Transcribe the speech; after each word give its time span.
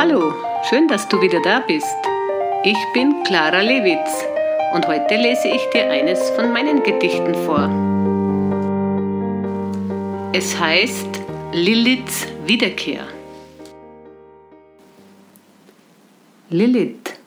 Hallo, 0.00 0.32
schön, 0.70 0.86
dass 0.86 1.08
du 1.08 1.20
wieder 1.20 1.42
da 1.42 1.58
bist. 1.58 1.96
Ich 2.62 2.76
bin 2.94 3.24
Clara 3.24 3.62
Lewitz 3.62 4.24
und 4.72 4.86
heute 4.86 5.16
lese 5.16 5.48
ich 5.48 5.60
dir 5.70 5.90
eines 5.90 6.30
von 6.30 6.52
meinen 6.52 6.84
Gedichten 6.84 7.34
vor. 7.34 7.68
Es 10.32 10.56
heißt 10.56 11.08
Liliths 11.50 12.28
Wiederkehr. 12.46 13.08
Lilith, 16.48 17.18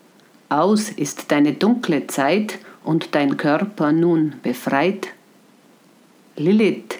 aus 0.47 0.91
ist 0.91 1.29
deine 1.29 1.51
dunkle 1.51 2.07
Zeit 2.07 2.57
und 2.85 3.15
dein 3.15 3.35
Körper 3.35 3.91
nun 3.91 4.35
befreit. 4.43 5.09
Lilith, 6.37 6.99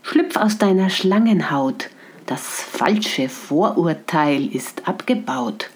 schlüpf 0.00 0.38
aus 0.38 0.56
deiner 0.56 0.88
Schlangenhaut, 0.88 1.90
das 2.26 2.62
falsche 2.62 3.28
Vorurteil 3.28 4.46
ist 4.46 4.88
abgebaut. 4.88 5.70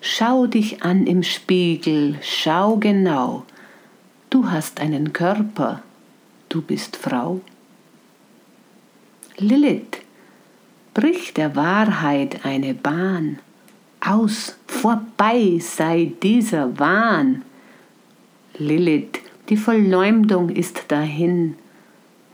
Schau 0.00 0.46
dich 0.46 0.82
an 0.82 1.06
im 1.06 1.22
Spiegel, 1.22 2.18
schau 2.22 2.76
genau, 2.76 3.44
du 4.30 4.50
hast 4.50 4.80
einen 4.80 5.12
Körper, 5.12 5.82
du 6.48 6.62
bist 6.62 6.96
Frau. 6.96 7.40
Lilith, 9.38 10.00
brich 10.94 11.34
der 11.34 11.56
Wahrheit 11.56 12.44
eine 12.44 12.72
Bahn, 12.72 13.38
aus, 14.00 14.56
vorbei 14.66 15.58
sei 15.60 16.12
dieser 16.22 16.78
Wahn. 16.78 17.42
Lilith, 18.58 19.20
die 19.48 19.56
Verleumdung 19.56 20.48
ist 20.50 20.84
dahin, 20.88 21.56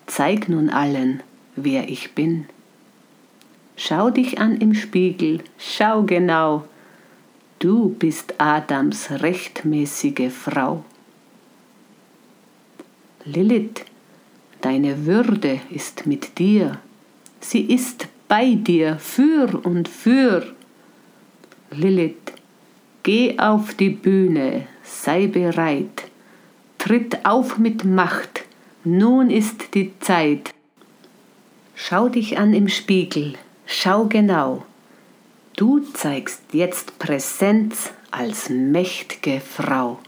zeig 0.06 0.48
nun 0.48 0.68
allen, 0.68 1.22
wer 1.56 1.88
ich 1.88 2.14
bin. 2.14 2.46
Schau 3.84 4.10
dich 4.10 4.38
an 4.38 4.58
im 4.58 4.74
Spiegel, 4.74 5.40
schau 5.58 6.04
genau, 6.04 6.68
du 7.58 7.88
bist 7.88 8.34
Adams 8.38 9.10
rechtmäßige 9.10 10.30
Frau. 10.32 10.84
Lilith, 13.24 13.84
deine 14.60 15.04
Würde 15.04 15.58
ist 15.70 16.06
mit 16.06 16.38
dir, 16.38 16.78
sie 17.40 17.62
ist 17.62 18.06
bei 18.28 18.54
dir 18.54 18.98
für 19.00 19.60
und 19.64 19.88
für. 19.88 20.46
Lilith, 21.72 22.34
geh 23.02 23.36
auf 23.36 23.74
die 23.74 23.90
Bühne, 23.90 24.68
sei 24.84 25.26
bereit, 25.26 26.04
tritt 26.78 27.26
auf 27.26 27.58
mit 27.58 27.84
Macht, 27.84 28.44
nun 28.84 29.28
ist 29.28 29.74
die 29.74 29.90
Zeit. 29.98 30.54
Schau 31.74 32.08
dich 32.08 32.38
an 32.38 32.54
im 32.54 32.68
Spiegel, 32.68 33.34
schau 33.72 34.04
genau, 34.04 34.64
du 35.56 35.80
zeigst 35.80 36.42
jetzt 36.52 36.98
Präsenz 36.98 37.90
als 38.10 38.50
mächtige 38.50 39.40
Frau. 39.40 39.98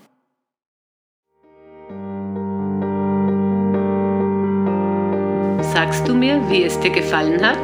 Sagst 5.62 6.06
du 6.06 6.14
mir, 6.14 6.40
wie 6.50 6.64
es 6.64 6.78
dir 6.80 6.90
gefallen 6.90 7.42
hat? 7.42 7.58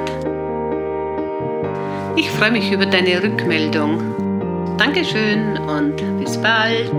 Ich 2.16 2.28
freue 2.30 2.50
mich 2.50 2.72
über 2.72 2.86
deine 2.86 3.22
Rückmeldung. 3.22 4.76
Dankeschön 4.78 5.58
und 5.58 5.96
bis 6.18 6.40
bald. 6.40 6.90